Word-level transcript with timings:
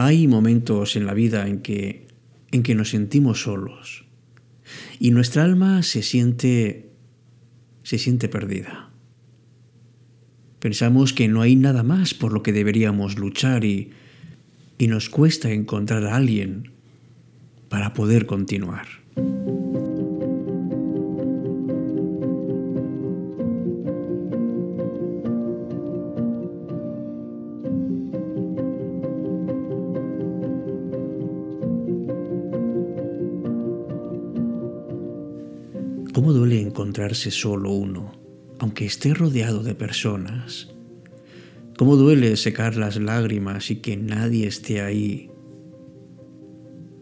Hay 0.00 0.28
momentos 0.28 0.94
en 0.94 1.06
la 1.06 1.12
vida 1.12 1.48
en 1.48 1.58
que, 1.58 2.06
en 2.52 2.62
que 2.62 2.76
nos 2.76 2.90
sentimos 2.90 3.42
solos 3.42 4.04
y 5.00 5.10
nuestra 5.10 5.42
alma 5.42 5.82
se 5.82 6.04
siente, 6.04 6.90
se 7.82 7.98
siente 7.98 8.28
perdida. 8.28 8.90
Pensamos 10.60 11.12
que 11.12 11.26
no 11.26 11.42
hay 11.42 11.56
nada 11.56 11.82
más 11.82 12.14
por 12.14 12.32
lo 12.32 12.44
que 12.44 12.52
deberíamos 12.52 13.18
luchar 13.18 13.64
y, 13.64 13.90
y 14.78 14.86
nos 14.86 15.08
cuesta 15.08 15.50
encontrar 15.50 16.04
a 16.04 16.14
alguien 16.14 16.70
para 17.68 17.92
poder 17.92 18.26
continuar. 18.26 18.86
¿Cómo 36.28 36.40
duele 36.40 36.60
encontrarse 36.60 37.30
solo 37.30 37.72
uno, 37.72 38.12
aunque 38.58 38.84
esté 38.84 39.14
rodeado 39.14 39.62
de 39.62 39.74
personas? 39.74 40.68
¿Cómo 41.78 41.96
duele 41.96 42.36
secar 42.36 42.76
las 42.76 43.00
lágrimas 43.00 43.70
y 43.70 43.76
que 43.76 43.96
nadie 43.96 44.46
esté 44.46 44.82
ahí 44.82 45.30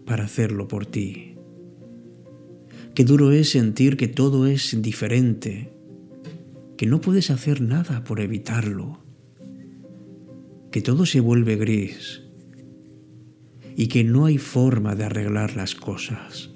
para 0.05 0.27
hacerlo 0.27 0.69
por 0.69 0.87
ti? 0.87 1.35
Qué 2.95 3.03
duro 3.03 3.33
es 3.33 3.51
sentir 3.51 3.97
que 3.97 4.07
todo 4.07 4.47
es 4.47 4.81
diferente, 4.81 5.73
que 6.77 6.87
no 6.87 7.01
puedes 7.01 7.33
hacer 7.33 7.61
nada 7.61 8.05
por 8.05 8.21
evitarlo, 8.21 9.01
que 10.71 10.83
todo 10.83 11.05
se 11.05 11.19
vuelve 11.19 11.57
gris 11.57 12.23
y 13.75 13.89
que 13.89 14.05
no 14.05 14.27
hay 14.27 14.39
forma 14.39 14.95
de 14.95 15.03
arreglar 15.03 15.57
las 15.57 15.75
cosas. 15.75 16.53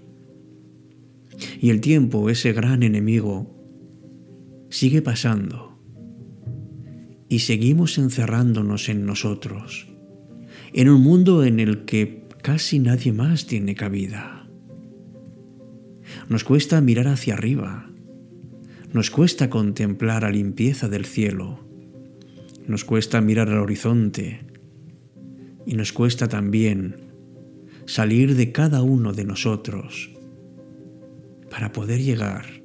Y 1.62 1.69
el 1.69 1.83
tiempo, 1.83 2.30
ese 2.30 2.55
gran 2.55 2.83
enemigo, 2.83 3.55
sigue 4.70 5.03
pasando. 5.03 5.78
Y 7.28 7.41
seguimos 7.41 7.98
encerrándonos 7.98 8.89
en 8.89 9.05
nosotros, 9.05 9.86
en 10.72 10.88
un 10.88 11.03
mundo 11.03 11.44
en 11.44 11.61
el 11.61 11.84
que 11.84 12.25
casi 12.42 12.78
nadie 12.78 13.12
más 13.12 13.47
tiene 13.47 13.75
cabida. 13.75 14.48
Nos 16.31 16.44
cuesta 16.44 16.81
mirar 16.81 17.08
hacia 17.08 17.34
arriba, 17.34 17.91
nos 18.94 19.11
cuesta 19.11 19.50
contemplar 19.50 20.22
la 20.22 20.31
limpieza 20.31 20.88
del 20.88 21.05
cielo, 21.05 21.61
nos 22.66 22.86
cuesta 22.86 23.20
mirar 23.20 23.50
al 23.50 23.58
horizonte 23.58 24.47
y 25.66 25.75
nos 25.75 25.92
cuesta 25.92 26.27
también 26.27 26.97
salir 27.84 28.34
de 28.34 28.50
cada 28.50 28.81
uno 28.81 29.12
de 29.12 29.25
nosotros 29.25 30.11
para 31.51 31.73
poder 31.73 32.01
llegar 32.01 32.62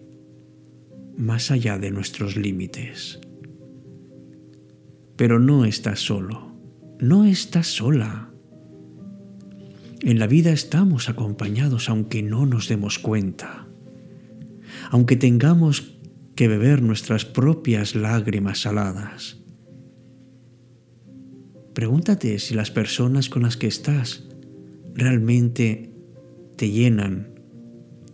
más 1.18 1.52
allá 1.52 1.78
de 1.78 1.92
nuestros 1.92 2.38
límites. 2.38 3.20
Pero 5.16 5.40
no 5.40 5.66
estás 5.66 6.00
solo, 6.00 6.56
no 7.00 7.26
estás 7.26 7.68
sola. 7.68 8.32
En 10.02 10.20
la 10.20 10.28
vida 10.28 10.52
estamos 10.52 11.10
acompañados 11.10 11.90
aunque 11.90 12.22
no 12.22 12.46
nos 12.46 12.68
demos 12.68 13.00
cuenta, 13.00 13.68
aunque 14.92 15.16
tengamos 15.16 15.98
que 16.36 16.48
beber 16.48 16.82
nuestras 16.82 17.26
propias 17.26 17.96
lágrimas 17.96 18.60
saladas. 18.60 19.38
Pregúntate 21.74 22.40
si 22.40 22.54
las 22.54 22.72
personas 22.72 23.30
con 23.30 23.44
las 23.44 23.58
que 23.58 23.68
estás 23.68 24.28
realmente 24.94 25.92
te 26.56 26.70
llenan 26.70 27.35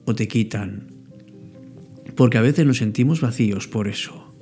o 0.05 0.15
te 0.15 0.27
quitan, 0.27 0.87
porque 2.15 2.37
a 2.37 2.41
veces 2.41 2.65
nos 2.65 2.77
sentimos 2.77 3.21
vacíos 3.21 3.67
por 3.67 3.87
eso. 3.87 4.35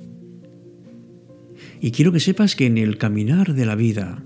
Y 1.80 1.92
quiero 1.92 2.12
que 2.12 2.20
sepas 2.20 2.56
que 2.56 2.66
en 2.66 2.78
el 2.78 2.98
caminar 2.98 3.54
de 3.54 3.66
la 3.66 3.74
vida 3.74 4.22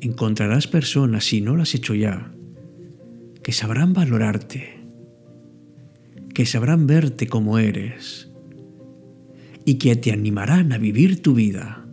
encontrarás 0.00 0.66
personas, 0.66 1.24
si 1.24 1.40
no 1.40 1.56
las 1.56 1.70
has 1.70 1.74
hecho 1.76 1.94
ya, 1.94 2.32
que 3.42 3.52
sabrán 3.52 3.92
valorarte, 3.92 4.80
que 6.34 6.46
sabrán 6.46 6.86
verte 6.86 7.26
como 7.26 7.58
eres 7.58 8.30
y 9.64 9.74
que 9.74 9.96
te 9.96 10.12
animarán 10.12 10.72
a 10.72 10.78
vivir 10.78 11.22
tu 11.22 11.34
vida. 11.34 11.86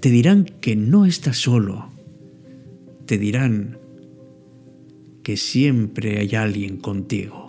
Te 0.00 0.10
dirán 0.10 0.44
que 0.44 0.74
no 0.74 1.06
estás 1.06 1.36
solo, 1.36 1.90
te 3.06 3.18
dirán 3.18 3.78
que 5.22 5.36
siempre 5.36 6.18
hay 6.18 6.34
alguien 6.34 6.76
contigo. 6.76 7.41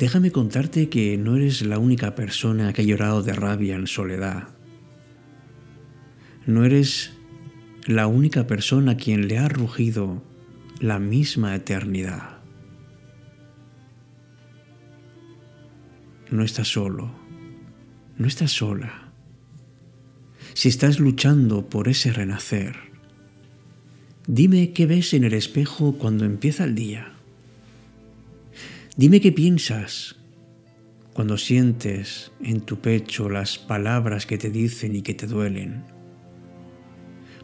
Déjame 0.00 0.30
contarte 0.30 0.88
que 0.88 1.18
no 1.18 1.36
eres 1.36 1.60
la 1.60 1.78
única 1.78 2.14
persona 2.14 2.72
que 2.72 2.80
ha 2.80 2.84
llorado 2.86 3.22
de 3.22 3.34
rabia 3.34 3.76
en 3.76 3.86
soledad. 3.86 4.48
No 6.46 6.64
eres 6.64 7.12
la 7.86 8.06
única 8.06 8.46
persona 8.46 8.92
a 8.92 8.96
quien 8.96 9.28
le 9.28 9.36
ha 9.36 9.50
rugido 9.50 10.22
la 10.80 10.98
misma 10.98 11.54
eternidad. 11.54 12.38
No 16.30 16.44
estás 16.44 16.68
solo, 16.68 17.10
no 18.16 18.26
estás 18.26 18.52
sola. 18.52 19.12
Si 20.54 20.70
estás 20.70 20.98
luchando 20.98 21.68
por 21.68 21.88
ese 21.88 22.10
renacer, 22.10 22.76
dime 24.26 24.72
qué 24.72 24.86
ves 24.86 25.12
en 25.12 25.24
el 25.24 25.34
espejo 25.34 25.98
cuando 25.98 26.24
empieza 26.24 26.64
el 26.64 26.74
día. 26.74 27.19
Dime 28.96 29.20
qué 29.20 29.30
piensas 29.30 30.16
cuando 31.14 31.38
sientes 31.38 32.32
en 32.42 32.60
tu 32.60 32.80
pecho 32.80 33.28
las 33.28 33.56
palabras 33.56 34.26
que 34.26 34.36
te 34.36 34.50
dicen 34.50 34.96
y 34.96 35.02
que 35.02 35.14
te 35.14 35.28
duelen. 35.28 35.84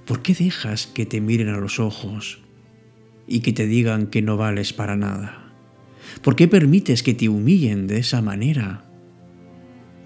¿Por 0.06 0.22
qué 0.22 0.34
dejas 0.34 0.88
que 0.88 1.06
te 1.06 1.20
miren 1.20 1.48
a 1.48 1.58
los 1.58 1.78
ojos 1.78 2.42
y 3.28 3.40
que 3.40 3.52
te 3.52 3.66
digan 3.66 4.08
que 4.08 4.22
no 4.22 4.36
vales 4.36 4.72
para 4.72 4.96
nada? 4.96 5.54
¿Por 6.20 6.34
qué 6.34 6.48
permites 6.48 7.04
que 7.04 7.14
te 7.14 7.28
humillen 7.28 7.86
de 7.86 7.98
esa 7.98 8.20
manera 8.22 8.84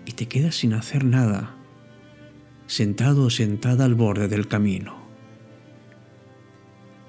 y 0.04 0.12
te 0.12 0.26
quedas 0.26 0.56
sin 0.56 0.74
hacer 0.74 1.04
nada, 1.04 1.56
sentado 2.66 3.24
o 3.24 3.30
sentada 3.30 3.86
al 3.86 3.94
borde 3.94 4.28
del 4.28 4.46
camino? 4.46 5.00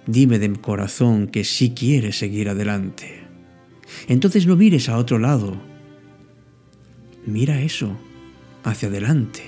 Dime 0.08 0.40
de 0.40 0.54
corazón 0.54 1.28
que 1.28 1.44
sí 1.44 1.72
quieres 1.72 2.18
seguir 2.18 2.50
adelante 2.50 3.21
entonces 4.08 4.46
no 4.46 4.56
mires 4.56 4.90
a 4.90 4.98
otro 4.98 5.20
lado. 5.20 5.56
Mira 7.26 7.62
eso, 7.62 7.96
hacia 8.64 8.90
adelante, 8.90 9.44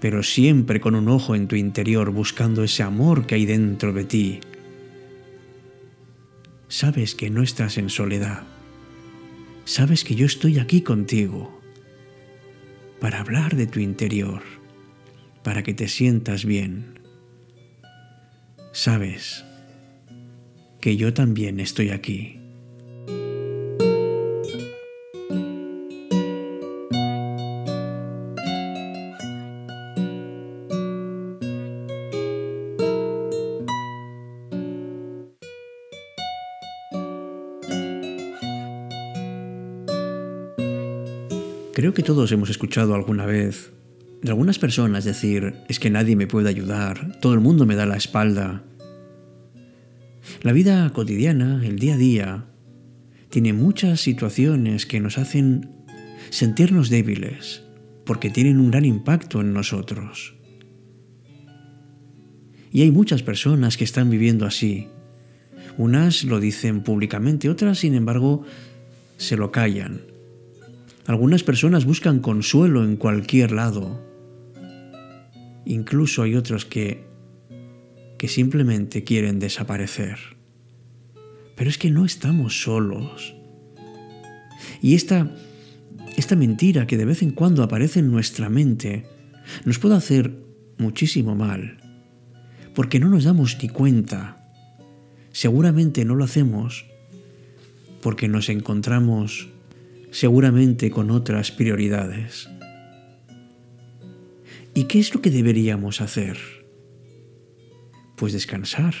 pero 0.00 0.22
siempre 0.22 0.80
con 0.80 0.94
un 0.94 1.08
ojo 1.08 1.34
en 1.34 1.48
tu 1.48 1.56
interior 1.56 2.10
buscando 2.10 2.62
ese 2.62 2.82
amor 2.82 3.26
que 3.26 3.34
hay 3.34 3.46
dentro 3.46 3.92
de 3.92 4.04
ti. 4.04 4.40
Sabes 6.68 7.14
que 7.14 7.30
no 7.30 7.42
estás 7.42 7.78
en 7.78 7.90
soledad. 7.90 8.42
Sabes 9.64 10.04
que 10.04 10.14
yo 10.14 10.26
estoy 10.26 10.58
aquí 10.58 10.82
contigo 10.82 11.60
para 13.00 13.20
hablar 13.20 13.56
de 13.56 13.66
tu 13.66 13.80
interior, 13.80 14.42
para 15.42 15.62
que 15.62 15.74
te 15.74 15.88
sientas 15.88 16.44
bien. 16.44 17.00
Sabes 18.72 19.44
que 20.80 20.96
yo 20.96 21.12
también 21.14 21.60
estoy 21.60 21.90
aquí. 21.90 22.45
Todos 42.06 42.30
hemos 42.30 42.50
escuchado 42.50 42.94
alguna 42.94 43.26
vez 43.26 43.72
de 44.22 44.30
algunas 44.30 44.60
personas 44.60 45.04
decir, 45.04 45.54
es 45.68 45.80
que 45.80 45.90
nadie 45.90 46.14
me 46.14 46.28
puede 46.28 46.48
ayudar, 46.48 47.18
todo 47.20 47.34
el 47.34 47.40
mundo 47.40 47.66
me 47.66 47.74
da 47.74 47.84
la 47.84 47.96
espalda. 47.96 48.62
La 50.42 50.52
vida 50.52 50.88
cotidiana, 50.92 51.60
el 51.66 51.80
día 51.80 51.94
a 51.94 51.96
día, 51.96 52.44
tiene 53.28 53.52
muchas 53.52 54.00
situaciones 54.00 54.86
que 54.86 55.00
nos 55.00 55.18
hacen 55.18 55.68
sentirnos 56.30 56.90
débiles, 56.90 57.64
porque 58.04 58.30
tienen 58.30 58.60
un 58.60 58.70
gran 58.70 58.84
impacto 58.84 59.40
en 59.40 59.52
nosotros. 59.52 60.36
Y 62.70 62.82
hay 62.82 62.92
muchas 62.92 63.24
personas 63.24 63.76
que 63.76 63.84
están 63.84 64.10
viviendo 64.10 64.46
así. 64.46 64.86
Unas 65.76 66.22
lo 66.22 66.38
dicen 66.38 66.82
públicamente, 66.82 67.50
otras, 67.50 67.80
sin 67.80 67.94
embargo, 67.94 68.44
se 69.16 69.36
lo 69.36 69.50
callan. 69.50 70.15
Algunas 71.06 71.44
personas 71.44 71.84
buscan 71.84 72.18
consuelo 72.18 72.84
en 72.84 72.96
cualquier 72.96 73.52
lado. 73.52 74.02
Incluso 75.64 76.22
hay 76.22 76.34
otros 76.34 76.64
que, 76.64 77.04
que 78.18 78.28
simplemente 78.28 79.04
quieren 79.04 79.38
desaparecer. 79.38 80.18
Pero 81.54 81.70
es 81.70 81.78
que 81.78 81.90
no 81.90 82.04
estamos 82.04 82.62
solos. 82.62 83.34
Y 84.82 84.94
esta, 84.94 85.30
esta 86.16 86.34
mentira 86.34 86.86
que 86.86 86.96
de 86.96 87.04
vez 87.04 87.22
en 87.22 87.30
cuando 87.30 87.62
aparece 87.62 88.00
en 88.00 88.10
nuestra 88.10 88.48
mente 88.48 89.06
nos 89.64 89.78
puede 89.78 89.94
hacer 89.94 90.36
muchísimo 90.76 91.36
mal, 91.36 91.78
porque 92.74 92.98
no 92.98 93.08
nos 93.08 93.24
damos 93.24 93.56
ni 93.62 93.68
cuenta. 93.68 94.50
Seguramente 95.30 96.04
no 96.04 96.14
lo 96.14 96.24
hacemos 96.24 96.86
porque 98.02 98.28
nos 98.28 98.48
encontramos 98.48 99.48
seguramente 100.16 100.90
con 100.90 101.10
otras 101.10 101.52
prioridades. 101.52 102.48
¿Y 104.72 104.84
qué 104.84 104.98
es 104.98 105.14
lo 105.14 105.20
que 105.20 105.28
deberíamos 105.30 106.00
hacer? 106.00 106.38
Pues 108.16 108.32
descansar. 108.32 108.94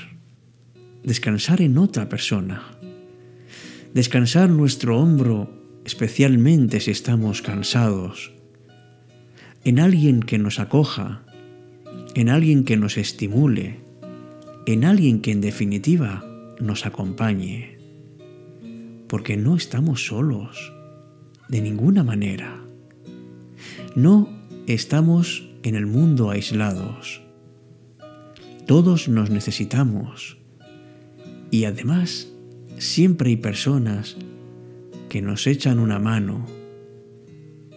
Descansar 1.02 1.62
en 1.62 1.78
otra 1.78 2.10
persona. 2.10 2.78
Descansar 3.94 4.50
nuestro 4.50 5.00
hombro, 5.00 5.50
especialmente 5.86 6.80
si 6.80 6.90
estamos 6.90 7.40
cansados. 7.40 8.34
En 9.64 9.80
alguien 9.80 10.20
que 10.20 10.36
nos 10.36 10.60
acoja. 10.60 11.24
En 12.14 12.28
alguien 12.28 12.62
que 12.62 12.76
nos 12.76 12.98
estimule. 12.98 13.80
En 14.66 14.84
alguien 14.84 15.22
que 15.22 15.32
en 15.32 15.40
definitiva 15.40 16.26
nos 16.60 16.84
acompañe. 16.84 17.78
Porque 19.08 19.38
no 19.38 19.56
estamos 19.56 20.04
solos. 20.04 20.75
De 21.48 21.60
ninguna 21.60 22.02
manera. 22.02 22.60
No 23.94 24.28
estamos 24.66 25.48
en 25.62 25.74
el 25.74 25.86
mundo 25.86 26.30
aislados. 26.30 27.22
Todos 28.66 29.08
nos 29.08 29.30
necesitamos 29.30 30.38
y 31.50 31.64
además 31.64 32.28
siempre 32.78 33.30
hay 33.30 33.36
personas 33.36 34.16
que 35.08 35.22
nos 35.22 35.46
echan 35.46 35.78
una 35.78 35.98
mano 35.98 36.46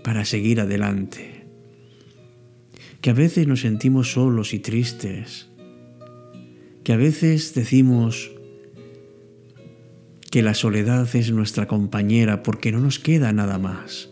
para 0.03 0.25
seguir 0.25 0.59
adelante. 0.59 1.45
Que 3.01 3.11
a 3.11 3.13
veces 3.13 3.47
nos 3.47 3.61
sentimos 3.61 4.11
solos 4.11 4.53
y 4.53 4.59
tristes. 4.59 5.47
Que 6.83 6.93
a 6.93 6.97
veces 6.97 7.53
decimos 7.53 8.31
que 10.31 10.41
la 10.41 10.53
soledad 10.53 11.07
es 11.15 11.31
nuestra 11.31 11.67
compañera 11.67 12.43
porque 12.43 12.71
no 12.71 12.79
nos 12.79 12.99
queda 12.99 13.33
nada 13.33 13.57
más. 13.57 14.09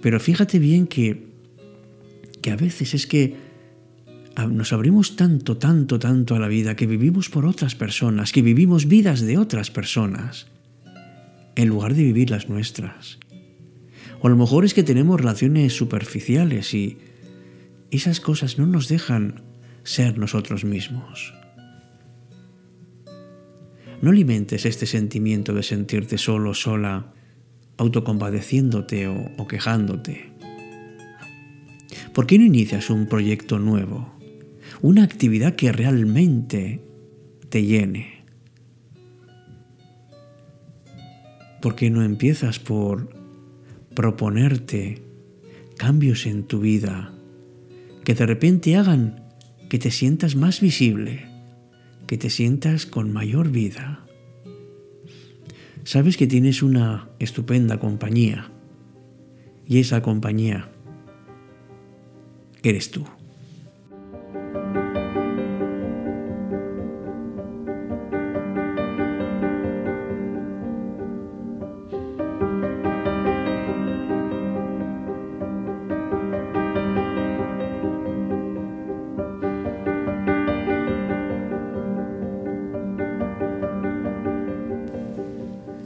Pero 0.00 0.20
fíjate 0.20 0.58
bien 0.58 0.86
que 0.86 1.32
que 2.42 2.50
a 2.50 2.56
veces 2.56 2.92
es 2.92 3.06
que 3.06 3.36
nos 4.50 4.72
abrimos 4.72 5.16
tanto, 5.16 5.56
tanto, 5.56 5.98
tanto 5.98 6.34
a 6.34 6.38
la 6.38 6.48
vida, 6.48 6.74
que 6.74 6.86
vivimos 6.86 7.28
por 7.28 7.46
otras 7.46 7.74
personas, 7.74 8.32
que 8.32 8.42
vivimos 8.42 8.88
vidas 8.88 9.20
de 9.20 9.38
otras 9.38 9.70
personas, 9.70 10.48
en 11.54 11.68
lugar 11.68 11.94
de 11.94 12.02
vivir 12.02 12.30
las 12.30 12.48
nuestras. 12.48 13.18
O 14.20 14.26
a 14.26 14.30
lo 14.30 14.36
mejor 14.36 14.64
es 14.64 14.74
que 14.74 14.82
tenemos 14.82 15.20
relaciones 15.20 15.74
superficiales 15.74 16.74
y 16.74 16.98
esas 17.90 18.20
cosas 18.20 18.58
no 18.58 18.66
nos 18.66 18.88
dejan 18.88 19.42
ser 19.84 20.18
nosotros 20.18 20.64
mismos. 20.64 21.34
No 24.02 24.10
alimentes 24.10 24.66
este 24.66 24.84
sentimiento 24.84 25.54
de 25.54 25.62
sentirte 25.62 26.18
solo, 26.18 26.52
sola, 26.52 27.14
autocompadeciéndote 27.78 29.06
o, 29.06 29.30
o 29.38 29.46
quejándote. 29.48 30.32
¿Por 32.12 32.26
qué 32.26 32.38
no 32.38 32.44
inicias 32.44 32.90
un 32.90 33.06
proyecto 33.06 33.58
nuevo? 33.58 34.12
Una 34.82 35.04
actividad 35.04 35.54
que 35.54 35.72
realmente 35.72 36.82
te 37.48 37.64
llene. 37.64 38.24
¿Por 41.62 41.76
qué 41.76 41.88
no 41.88 42.02
empiezas 42.02 42.58
por 42.58 43.08
proponerte 43.94 45.02
cambios 45.76 46.26
en 46.26 46.42
tu 46.42 46.60
vida 46.60 47.14
que 48.04 48.14
de 48.14 48.26
repente 48.26 48.76
hagan 48.76 49.24
que 49.68 49.78
te 49.78 49.90
sientas 49.90 50.36
más 50.36 50.60
visible, 50.60 51.31
que 52.12 52.18
te 52.18 52.28
sientas 52.28 52.84
con 52.84 53.10
mayor 53.10 53.48
vida? 53.48 54.04
Sabes 55.82 56.18
que 56.18 56.26
tienes 56.26 56.62
una 56.62 57.08
estupenda 57.18 57.80
compañía 57.80 58.52
y 59.66 59.78
esa 59.78 60.02
compañía 60.02 60.70
eres 62.62 62.90
tú. 62.90 63.06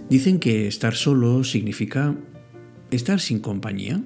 Dicen 0.08 0.38
que 0.38 0.68
estar 0.68 0.94
solo 0.94 1.42
significa 1.42 2.14
estar 2.90 3.20
sin 3.20 3.40
compañía. 3.40 4.02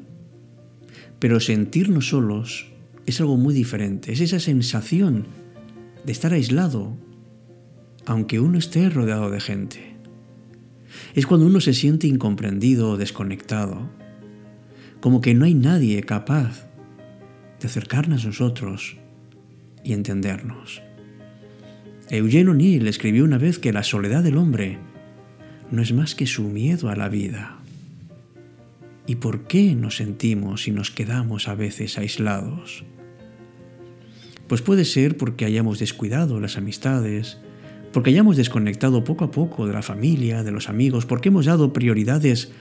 Pero 1.18 1.40
sentirnos 1.40 2.08
solos 2.08 2.68
es 3.06 3.20
algo 3.20 3.36
muy 3.36 3.52
diferente, 3.52 4.12
es 4.12 4.20
esa 4.20 4.40
sensación 4.40 5.26
de 6.04 6.12
estar 6.12 6.32
aislado, 6.32 6.96
aunque 8.06 8.40
uno 8.40 8.58
esté 8.58 8.88
rodeado 8.88 9.30
de 9.30 9.40
gente. 9.40 9.96
Es 11.14 11.26
cuando 11.26 11.46
uno 11.46 11.60
se 11.60 11.74
siente 11.74 12.06
incomprendido 12.06 12.90
o 12.90 12.96
desconectado, 12.96 13.90
como 15.00 15.20
que 15.20 15.34
no 15.34 15.44
hay 15.44 15.54
nadie 15.54 16.02
capaz 16.02 16.68
de 17.60 17.66
acercarnos 17.66 18.24
a 18.24 18.28
nosotros 18.28 18.96
y 19.84 19.92
entendernos. 19.92 20.82
Eugene 22.08 22.50
O'Neill 22.50 22.86
escribió 22.88 23.24
una 23.24 23.38
vez 23.38 23.58
que 23.58 23.72
la 23.72 23.82
soledad 23.82 24.22
del 24.22 24.36
hombre 24.36 24.78
no 25.70 25.82
es 25.82 25.92
más 25.92 26.14
que 26.14 26.26
su 26.26 26.44
miedo 26.44 26.88
a 26.88 26.96
la 26.96 27.08
vida. 27.08 27.58
¿Y 29.06 29.16
por 29.16 29.46
qué 29.46 29.74
nos 29.74 29.96
sentimos 29.96 30.68
y 30.68 30.70
nos 30.70 30.90
quedamos 30.90 31.48
a 31.48 31.54
veces 31.54 31.98
aislados? 31.98 32.84
Pues 34.46 34.62
puede 34.62 34.84
ser 34.84 35.16
porque 35.16 35.44
hayamos 35.44 35.78
descuidado 35.78 36.40
las 36.40 36.56
amistades, 36.56 37.38
porque 37.92 38.10
hayamos 38.10 38.36
desconectado 38.36 39.04
poco 39.04 39.24
a 39.24 39.30
poco 39.30 39.66
de 39.66 39.72
la 39.72 39.82
familia, 39.82 40.42
de 40.42 40.52
los 40.52 40.68
amigos, 40.68 41.06
porque 41.06 41.28
hemos 41.28 41.46
dado 41.46 41.72
prioridades 41.72 42.52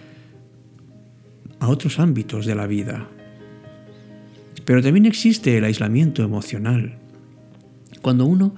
a 1.60 1.68
otros 1.68 2.00
ámbitos 2.00 2.46
de 2.46 2.56
la 2.56 2.68
vida. 2.68 3.08
Pero 4.66 4.82
también 4.82 5.06
existe 5.06 5.58
el 5.58 5.64
aislamiento 5.66 6.24
emocional, 6.24 6.98
cuando 8.02 8.26
uno, 8.26 8.56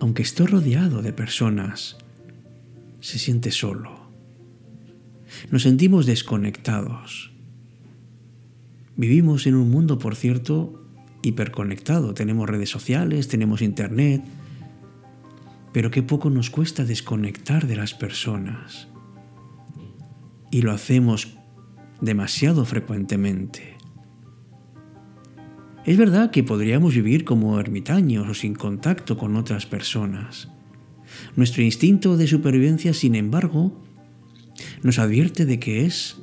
aunque 0.00 0.22
esté 0.22 0.46
rodeado 0.46 1.02
de 1.02 1.12
personas, 1.12 1.96
se 3.06 3.18
siente 3.18 3.50
solo 3.50 4.06
nos 5.50 5.62
sentimos 5.62 6.06
desconectados. 6.06 7.32
Vivimos 8.96 9.46
en 9.46 9.54
un 9.54 9.70
mundo, 9.70 9.98
por 9.98 10.16
cierto, 10.16 10.82
hiperconectado. 11.22 12.14
Tenemos 12.14 12.48
redes 12.48 12.70
sociales, 12.70 13.28
tenemos 13.28 13.62
internet, 13.62 14.22
pero 15.72 15.90
qué 15.90 16.02
poco 16.02 16.30
nos 16.30 16.50
cuesta 16.50 16.84
desconectar 16.84 17.66
de 17.66 17.76
las 17.76 17.94
personas. 17.94 18.88
Y 20.50 20.62
lo 20.62 20.72
hacemos 20.72 21.36
demasiado 22.00 22.64
frecuentemente. 22.64 23.76
Es 25.84 25.96
verdad 25.98 26.30
que 26.30 26.42
podríamos 26.42 26.94
vivir 26.94 27.24
como 27.24 27.60
ermitaños 27.60 28.26
o 28.28 28.34
sin 28.34 28.54
contacto 28.54 29.16
con 29.16 29.36
otras 29.36 29.66
personas. 29.66 30.48
Nuestro 31.36 31.62
instinto 31.62 32.16
de 32.16 32.26
supervivencia, 32.26 32.94
sin 32.94 33.14
embargo, 33.14 33.82
nos 34.82 34.98
advierte 34.98 35.46
de 35.46 35.58
que 35.58 35.84
es 35.84 36.16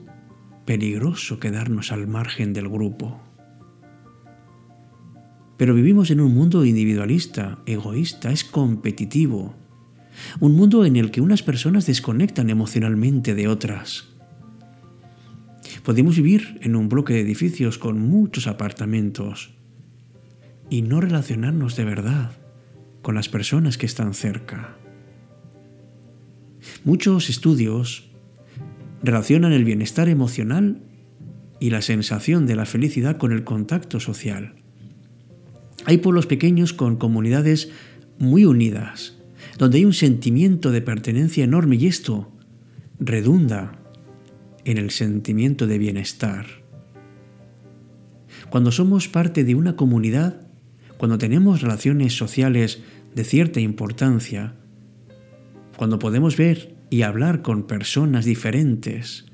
peligroso 0.66 1.40
quedarnos 1.40 1.92
al 1.92 2.08
margen 2.08 2.54
del 2.54 2.70
grupo. 2.70 3.22
Pero 5.58 5.76
vivimos 5.76 6.10
en 6.12 6.20
un 6.20 6.34
mundo 6.34 6.66
individualista, 6.66 7.60
egoísta, 7.66 8.32
es 8.32 8.44
competitivo. 8.44 9.56
Un 10.40 10.56
mundo 10.56 10.86
en 10.86 10.96
el 10.96 11.12
que 11.12 11.22
unas 11.22 11.44
personas 11.44 11.86
desconectan 11.86 12.50
emocionalmente 12.50 13.36
de 13.36 13.48
otras. 13.48 14.10
Podemos 15.84 16.16
vivir 16.16 16.60
en 16.62 16.76
un 16.76 16.90
bloque 16.90 17.14
de 17.14 17.22
edificios 17.22 17.78
con 17.78 18.00
muchos 18.00 18.48
apartamentos 18.48 19.54
y 20.70 20.82
no 20.82 21.02
relacionarnos 21.02 21.76
de 21.76 21.86
verdad 21.86 22.32
con 23.02 23.16
las 23.16 23.28
personas 23.30 23.78
que 23.78 23.86
están 23.86 24.14
cerca. 24.14 24.78
Muchos 26.84 27.30
estudios 27.30 28.10
relacionan 29.04 29.52
el 29.52 29.66
bienestar 29.66 30.10
emocional 30.10 30.82
y 31.60 31.70
la 31.70 31.82
sensación 31.82 32.46
de 32.46 32.56
la 32.56 32.66
felicidad 32.66 33.18
con 33.18 33.32
el 33.32 33.44
contacto 33.44 34.00
social. 34.00 34.56
Hay 35.86 35.98
pueblos 35.98 36.26
pequeños 36.26 36.74
con 36.74 36.98
comunidades 36.98 37.70
muy 38.18 38.46
unidas, 38.46 39.18
donde 39.58 39.80
hay 39.80 39.86
un 39.86 39.94
sentimiento 39.94 40.72
de 40.72 40.82
pertenencia 40.82 41.44
enorme 41.44 41.76
y 41.76 41.88
esto 41.88 42.32
redunda 43.00 43.80
en 44.66 44.78
el 44.78 44.92
sentimiento 44.92 45.68
de 45.68 45.78
bienestar. 45.78 46.46
Cuando 48.50 48.72
somos 48.72 49.08
parte 49.08 49.44
de 49.44 49.56
una 49.56 49.76
comunidad, 49.76 50.48
cuando 50.98 51.18
tenemos 51.18 51.62
relaciones 51.62 52.16
sociales 52.16 52.82
de 53.14 53.24
cierta 53.24 53.60
importancia, 53.60 54.56
cuando 55.84 56.00
podemos 56.00 56.38
ver 56.38 56.78
y 56.90 57.02
hablar 57.02 57.42
con 57.42 57.68
personas 57.68 58.24
diferentes, 58.24 59.26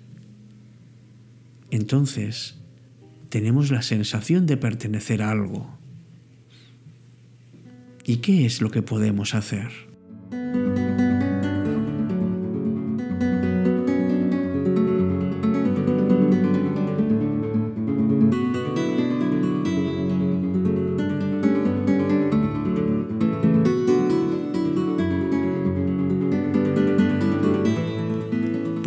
entonces 1.69 2.57
tenemos 3.29 3.69
la 3.69 3.83
sensación 3.83 4.47
de 4.47 4.57
pertenecer 4.57 5.21
a 5.21 5.29
algo. 5.29 5.77
¿Y 8.03 8.17
qué 8.17 8.47
es 8.47 8.63
lo 8.63 8.71
que 8.71 8.81
podemos 8.81 9.35
hacer? 9.35 9.88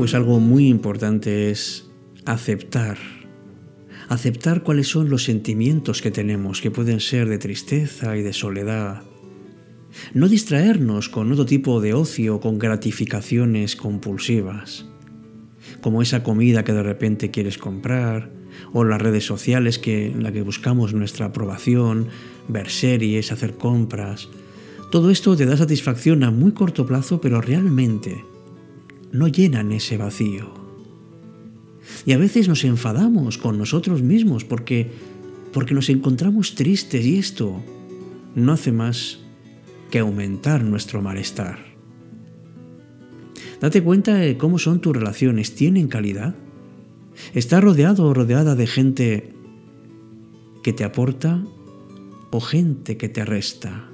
Pues 0.02 0.14
algo 0.14 0.40
muy 0.40 0.66
importante 0.66 1.52
es 1.52 1.88
aceptar. 2.24 2.98
Aceptar 4.08 4.64
cuáles 4.64 4.88
son 4.88 5.08
los 5.08 5.22
sentimientos 5.22 6.02
que 6.02 6.10
tenemos, 6.10 6.60
que 6.60 6.72
pueden 6.72 6.98
ser 6.98 7.28
de 7.28 7.38
tristeza 7.38 8.16
y 8.16 8.22
de 8.22 8.32
soledad. 8.32 9.04
No 10.12 10.26
distraernos 10.26 11.08
con 11.08 11.30
otro 11.30 11.46
tipo 11.46 11.80
de 11.80 11.94
ocio, 11.94 12.40
con 12.40 12.58
gratificaciones 12.58 13.76
compulsivas, 13.76 14.86
como 15.82 16.02
esa 16.02 16.24
comida 16.24 16.64
que 16.64 16.72
de 16.72 16.82
repente 16.82 17.30
quieres 17.30 17.56
comprar, 17.56 18.28
o 18.72 18.82
las 18.82 19.00
redes 19.00 19.24
sociales 19.24 19.78
que, 19.78 20.06
en 20.06 20.24
las 20.24 20.32
que 20.32 20.42
buscamos 20.42 20.94
nuestra 20.94 21.26
aprobación, 21.26 22.08
ver 22.48 22.70
series, 22.70 23.30
hacer 23.30 23.54
compras. 23.54 24.28
Todo 24.90 25.12
esto 25.12 25.36
te 25.36 25.46
da 25.46 25.56
satisfacción 25.56 26.24
a 26.24 26.32
muy 26.32 26.50
corto 26.50 26.88
plazo, 26.88 27.20
pero 27.20 27.40
realmente 27.40 28.31
no 29.12 29.28
llenan 29.28 29.72
ese 29.72 29.98
vacío. 29.98 30.50
Y 32.06 32.12
a 32.12 32.18
veces 32.18 32.48
nos 32.48 32.64
enfadamos 32.64 33.38
con 33.38 33.58
nosotros 33.58 34.02
mismos 34.02 34.44
porque, 34.44 34.90
porque 35.52 35.74
nos 35.74 35.88
encontramos 35.90 36.54
tristes 36.54 37.04
y 37.04 37.18
esto 37.18 37.62
no 38.34 38.52
hace 38.52 38.72
más 38.72 39.20
que 39.90 39.98
aumentar 39.98 40.64
nuestro 40.64 41.02
malestar. 41.02 41.58
Date 43.60 43.82
cuenta 43.82 44.14
de 44.14 44.36
cómo 44.36 44.58
son 44.58 44.80
tus 44.80 44.96
relaciones, 44.96 45.54
¿tienen 45.54 45.86
calidad? 45.86 46.34
¿Estás 47.34 47.62
rodeado 47.62 48.06
o 48.06 48.14
rodeada 48.14 48.56
de 48.56 48.66
gente 48.66 49.34
que 50.64 50.72
te 50.72 50.82
aporta 50.82 51.44
o 52.30 52.40
gente 52.40 52.96
que 52.96 53.08
te 53.08 53.24
resta? 53.24 53.88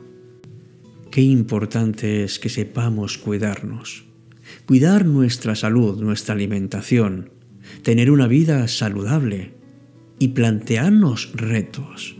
Qué 1.10 1.20
importante 1.22 2.22
es 2.22 2.38
que 2.38 2.48
sepamos 2.48 3.18
cuidarnos 3.18 4.07
cuidar 4.66 5.06
nuestra 5.06 5.54
salud, 5.54 6.00
nuestra 6.02 6.34
alimentación, 6.34 7.30
tener 7.82 8.10
una 8.10 8.26
vida 8.26 8.66
saludable 8.68 9.54
y 10.18 10.28
plantearnos 10.28 11.32
retos. 11.34 12.16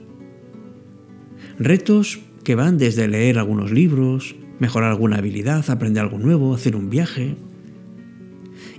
Retos 1.58 2.20
que 2.44 2.54
van 2.54 2.78
desde 2.78 3.08
leer 3.08 3.38
algunos 3.38 3.72
libros, 3.72 4.36
mejorar 4.58 4.90
alguna 4.90 5.18
habilidad, 5.18 5.68
aprender 5.70 6.02
algo 6.02 6.18
nuevo, 6.18 6.54
hacer 6.54 6.76
un 6.76 6.90
viaje. 6.90 7.36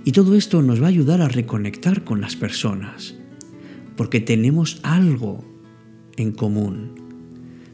Y 0.04 0.12
todo 0.12 0.34
esto 0.34 0.62
nos 0.62 0.80
va 0.80 0.86
a 0.86 0.90
ayudar 0.90 1.20
a 1.20 1.28
reconectar 1.28 2.04
con 2.04 2.20
las 2.20 2.36
personas, 2.36 3.16
porque 3.96 4.20
tenemos 4.20 4.80
algo 4.82 5.44
en 6.16 6.32
común. 6.32 6.94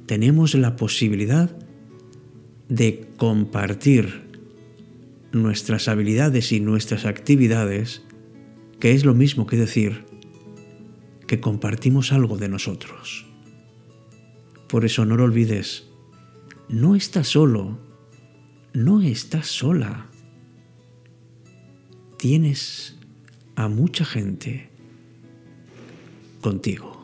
Tenemos 0.06 0.54
la 0.54 0.76
posibilidad 0.76 1.56
de 2.68 3.08
compartir 3.16 4.25
nuestras 5.32 5.88
habilidades 5.88 6.52
y 6.52 6.60
nuestras 6.60 7.04
actividades, 7.04 8.02
que 8.80 8.92
es 8.92 9.04
lo 9.04 9.14
mismo 9.14 9.46
que 9.46 9.56
decir 9.56 10.04
que 11.26 11.40
compartimos 11.40 12.12
algo 12.12 12.36
de 12.36 12.48
nosotros. 12.48 13.26
Por 14.68 14.84
eso 14.84 15.04
no 15.04 15.16
lo 15.16 15.24
olvides, 15.24 15.88
no 16.68 16.94
estás 16.96 17.28
solo, 17.28 17.78
no 18.72 19.02
estás 19.02 19.46
sola. 19.46 20.06
Tienes 22.18 22.98
a 23.54 23.68
mucha 23.68 24.04
gente 24.04 24.70
contigo. 26.40 26.95